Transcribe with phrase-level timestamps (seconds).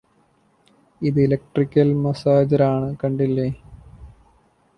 [1.01, 3.47] ഇത് ഇലക്ട്രിക്കൽ മസാജറാണ്കണ്ടില്ലേ